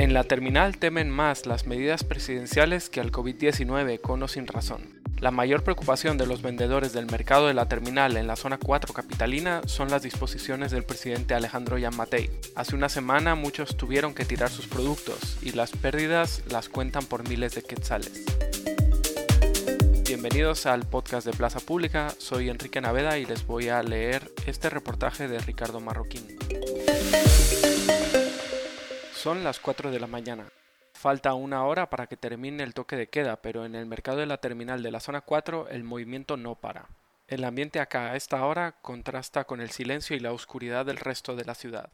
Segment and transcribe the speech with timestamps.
[0.00, 4.98] En la terminal temen más las medidas presidenciales que al COVID-19 con o sin razón.
[5.18, 8.94] La mayor preocupación de los vendedores del mercado de la terminal en la zona 4
[8.94, 12.30] capitalina son las disposiciones del presidente Alejandro Yamatei.
[12.54, 17.28] Hace una semana muchos tuvieron que tirar sus productos y las pérdidas las cuentan por
[17.28, 18.24] miles de quetzales.
[20.06, 24.70] Bienvenidos al podcast de Plaza Pública, soy Enrique Naveda y les voy a leer este
[24.70, 26.26] reportaje de Ricardo Marroquín.
[29.22, 30.50] Son las 4 de la mañana.
[30.94, 34.24] Falta una hora para que termine el toque de queda, pero en el mercado de
[34.24, 36.88] la terminal de la zona 4 el movimiento no para.
[37.28, 41.36] El ambiente acá a esta hora contrasta con el silencio y la oscuridad del resto
[41.36, 41.90] de la ciudad.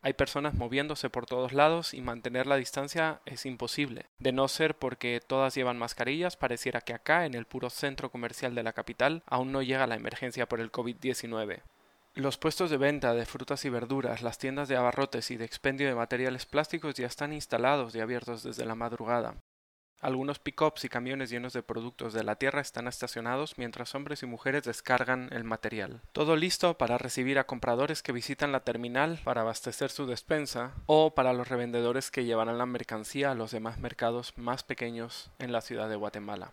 [0.00, 4.06] Hay personas moviéndose por todos lados y mantener la distancia es imposible.
[4.18, 8.54] De no ser porque todas llevan mascarillas, pareciera que acá, en el puro centro comercial
[8.54, 11.60] de la capital, aún no llega la emergencia por el COVID-19.
[12.14, 15.88] Los puestos de venta de frutas y verduras, las tiendas de abarrotes y de expendio
[15.88, 19.36] de materiales plásticos ya están instalados y abiertos desde la madrugada.
[19.98, 24.26] Algunos pick-ups y camiones llenos de productos de la tierra están estacionados mientras hombres y
[24.26, 26.02] mujeres descargan el material.
[26.12, 31.14] Todo listo para recibir a compradores que visitan la terminal para abastecer su despensa o
[31.14, 35.62] para los revendedores que llevarán la mercancía a los demás mercados más pequeños en la
[35.62, 36.50] ciudad de Guatemala.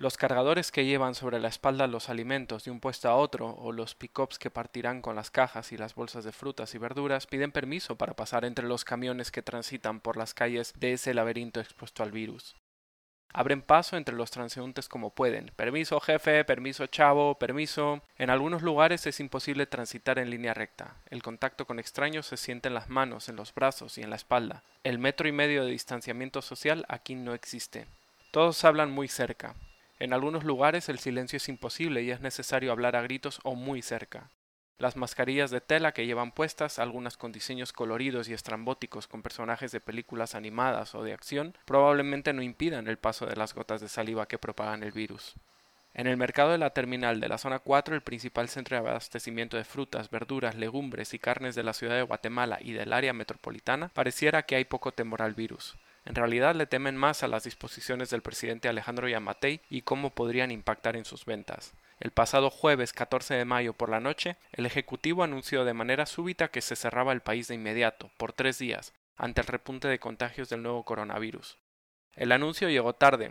[0.00, 3.70] Los cargadores que llevan sobre la espalda los alimentos de un puesto a otro o
[3.70, 7.52] los pick-ups que partirán con las cajas y las bolsas de frutas y verduras piden
[7.52, 12.02] permiso para pasar entre los camiones que transitan por las calles de ese laberinto expuesto
[12.02, 12.56] al virus.
[13.34, 15.52] Abren paso entre los transeúntes como pueden.
[15.54, 18.00] Permiso jefe, permiso chavo, permiso.
[18.16, 20.96] En algunos lugares es imposible transitar en línea recta.
[21.10, 24.16] El contacto con extraños se siente en las manos, en los brazos y en la
[24.16, 24.62] espalda.
[24.82, 27.86] El metro y medio de distanciamiento social aquí no existe.
[28.30, 29.56] Todos hablan muy cerca.
[30.00, 33.82] En algunos lugares el silencio es imposible y es necesario hablar a gritos o muy
[33.82, 34.30] cerca.
[34.78, 39.72] Las mascarillas de tela que llevan puestas, algunas con diseños coloridos y estrambóticos con personajes
[39.72, 43.88] de películas animadas o de acción, probablemente no impidan el paso de las gotas de
[43.88, 45.34] saliva que propagan el virus.
[45.92, 49.58] En el mercado de la terminal de la zona 4, el principal centro de abastecimiento
[49.58, 53.88] de frutas, verduras, legumbres y carnes de la ciudad de Guatemala y del área metropolitana,
[53.88, 55.76] pareciera que hay poco temor al virus.
[56.10, 60.50] En realidad le temen más a las disposiciones del presidente Alejandro Yamatei y cómo podrían
[60.50, 61.72] impactar en sus ventas.
[62.00, 66.48] El pasado jueves 14 de mayo por la noche, el Ejecutivo anunció de manera súbita
[66.48, 70.48] que se cerraba el país de inmediato, por tres días, ante el repunte de contagios
[70.48, 71.58] del nuevo coronavirus.
[72.16, 73.30] El anuncio llegó tarde.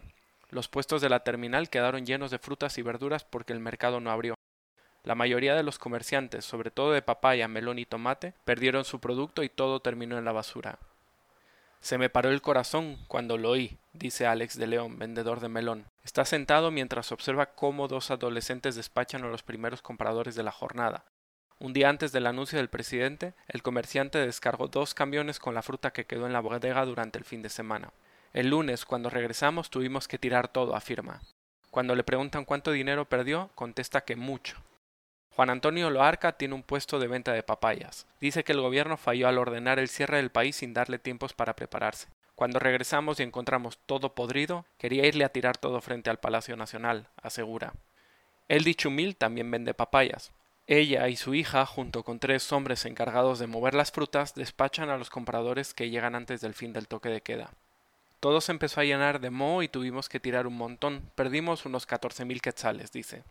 [0.49, 4.09] Los puestos de la terminal quedaron llenos de frutas y verduras porque el mercado no
[4.09, 4.35] abrió.
[5.03, 9.43] La mayoría de los comerciantes, sobre todo de papaya, melón y tomate, perdieron su producto
[9.43, 10.79] y todo terminó en la basura.
[11.81, 15.85] Se me paró el corazón cuando lo oí, dice Alex de León, vendedor de melón.
[16.03, 21.05] Está sentado mientras observa cómo dos adolescentes despachan a los primeros compradores de la jornada.
[21.57, 25.91] Un día antes del anuncio del presidente, el comerciante descargó dos camiones con la fruta
[25.91, 27.91] que quedó en la bodega durante el fin de semana.
[28.33, 31.21] El lunes, cuando regresamos, tuvimos que tirar todo, afirma.
[31.71, 34.57] Cuando le preguntan cuánto dinero perdió, contesta que mucho.
[35.39, 38.05] Juan Antonio Loarca tiene un puesto de venta de papayas.
[38.19, 41.55] Dice que el gobierno falló al ordenar el cierre del país sin darle tiempos para
[41.55, 42.09] prepararse.
[42.35, 47.07] Cuando regresamos y encontramos todo podrido, quería irle a tirar todo frente al Palacio Nacional,
[47.23, 47.71] asegura.
[48.49, 50.33] Eldi Chumil también vende papayas.
[50.67, 54.97] Ella y su hija, junto con tres hombres encargados de mover las frutas, despachan a
[54.97, 57.51] los compradores que llegan antes del fin del toque de queda.
[58.19, 61.09] Todo se empezó a llenar de moho y tuvimos que tirar un montón.
[61.15, 63.23] Perdimos unos catorce mil quetzales, dice.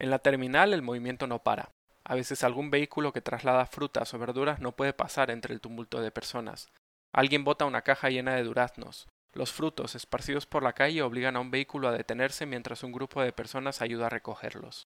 [0.00, 1.72] En la terminal el movimiento no para.
[2.04, 6.00] A veces algún vehículo que traslada frutas o verduras no puede pasar entre el tumulto
[6.00, 6.68] de personas.
[7.12, 9.08] Alguien bota una caja llena de duraznos.
[9.34, 13.22] Los frutos esparcidos por la calle obligan a un vehículo a detenerse mientras un grupo
[13.22, 14.88] de personas ayuda a recogerlos.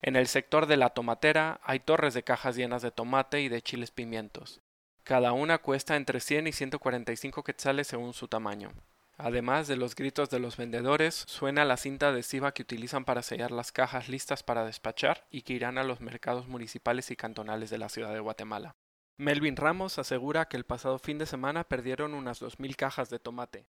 [0.00, 3.60] En el sector de la tomatera hay torres de cajas llenas de tomate y de
[3.60, 4.62] chiles pimientos.
[5.04, 8.70] Cada una cuesta entre 100 y 145 quetzales según su tamaño.
[9.18, 13.50] Además de los gritos de los vendedores, suena la cinta adhesiva que utilizan para sellar
[13.50, 17.78] las cajas listas para despachar y que irán a los mercados municipales y cantonales de
[17.78, 18.76] la ciudad de Guatemala.
[19.16, 23.18] Melvin Ramos asegura que el pasado fin de semana perdieron unas dos mil cajas de
[23.18, 23.66] tomate.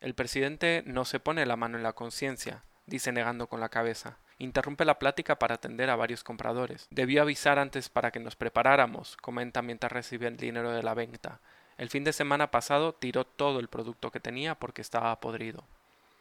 [0.00, 4.20] El presidente no se pone la mano en la conciencia, dice negando con la cabeza.
[4.38, 6.88] Interrumpe la plática para atender a varios compradores.
[6.90, 11.42] Debió avisar antes para que nos preparáramos, comenta mientras recibe el dinero de la venta.
[11.78, 15.64] El fin de semana pasado tiró todo el producto que tenía porque estaba podrido.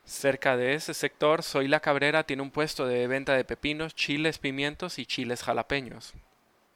[0.05, 4.97] Cerca de ese sector, Zoila Cabrera tiene un puesto de venta de pepinos, chiles, pimientos
[4.97, 6.13] y chiles jalapeños.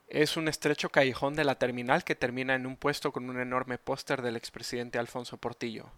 [0.08, 3.80] Es un estrecho callejón de la terminal que termina en un puesto con un enorme
[3.80, 5.90] póster del expresidente Alfonso Portillo.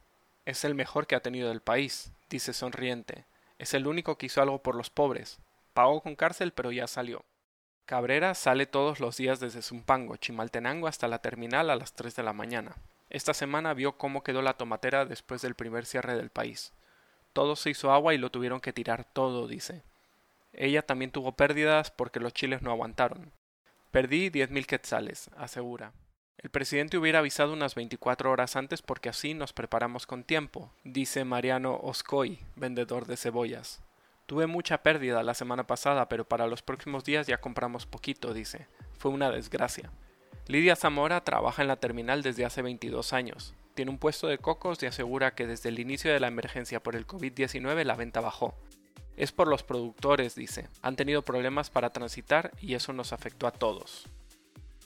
[0.45, 3.25] Es el mejor que ha tenido el país, dice sonriente.
[3.59, 5.39] Es el único que hizo algo por los pobres.
[5.73, 7.25] Pagó con cárcel pero ya salió.
[7.87, 12.23] Cabrera sale todos los días desde Zumpango, Chimaltenango hasta la terminal a las 3 de
[12.23, 12.75] la mañana.
[13.09, 16.73] Esta semana vio cómo quedó la tomatera después del primer cierre del país.
[17.31, 19.83] Todo se hizo agua y lo tuvieron que tirar todo, dice.
[20.51, 23.31] Ella también tuvo pérdidas porque los chiles no aguantaron.
[23.91, 25.93] Perdí diez mil quetzales, asegura.
[26.39, 31.23] El presidente hubiera avisado unas 24 horas antes porque así nos preparamos con tiempo, dice
[31.23, 33.79] Mariano Oscoy, vendedor de cebollas.
[34.27, 38.67] Tuve mucha pérdida la semana pasada, pero para los próximos días ya compramos poquito, dice.
[38.99, 39.89] Fue una desgracia.
[40.47, 43.53] Lidia Zamora trabaja en la terminal desde hace 22 años.
[43.73, 46.97] Tiene un puesto de cocos y asegura que desde el inicio de la emergencia por
[46.97, 48.53] el COVID-19 la venta bajó.
[49.15, 50.67] Es por los productores, dice.
[50.81, 54.09] Han tenido problemas para transitar y eso nos afectó a todos.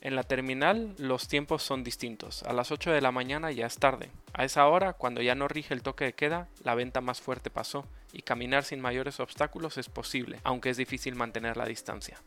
[0.01, 2.42] En la terminal los tiempos son distintos.
[2.44, 4.09] A las 8 de la mañana ya es tarde.
[4.33, 7.51] A esa hora, cuando ya no rige el toque de queda, la venta más fuerte
[7.51, 12.18] pasó y caminar sin mayores obstáculos es posible, aunque es difícil mantener la distancia.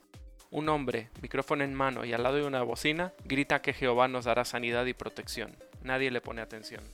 [0.52, 4.24] Un hombre, micrófono en mano y al lado de una bocina, grita que Jehová nos
[4.24, 5.56] dará sanidad y protección.
[5.82, 6.84] Nadie le pone atención.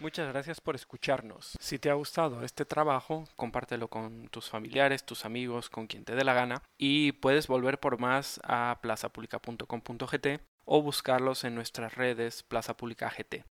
[0.00, 1.58] Muchas gracias por escucharnos.
[1.60, 6.14] Si te ha gustado este trabajo, compártelo con tus familiares, tus amigos, con quien te
[6.14, 10.26] dé la gana y puedes volver por más a plazapublica.com.gt
[10.64, 13.44] o buscarlos en nuestras redes Plaza Pública GT.